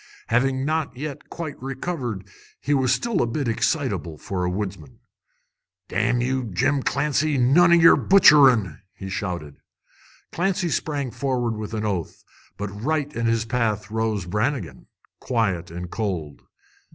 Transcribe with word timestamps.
Having 0.29 0.65
not 0.65 0.97
yet 0.97 1.29
quite 1.29 1.61
recovered, 1.61 2.23
he 2.59 2.73
was 2.73 2.91
still 2.91 3.21
a 3.21 3.27
bit 3.27 3.47
excitable 3.47 4.17
for 4.17 4.43
a 4.43 4.49
woodsman. 4.49 4.97
"Damn 5.89 6.21
you, 6.21 6.45
Jim 6.45 6.81
Clancy, 6.81 7.37
none 7.37 7.71
o' 7.71 7.75
yer 7.75 7.95
butcherin'!" 7.95 8.79
he 8.95 9.09
shouted. 9.09 9.57
Clancy 10.31 10.69
sprang 10.69 11.11
forward 11.11 11.55
with 11.55 11.75
an 11.75 11.85
oath, 11.85 12.23
but 12.57 12.69
right 12.69 13.15
in 13.15 13.27
his 13.27 13.45
path 13.45 13.91
rose 13.91 14.25
Brannigan, 14.25 14.87
quiet 15.19 15.69
and 15.69 15.91
cold. 15.91 16.41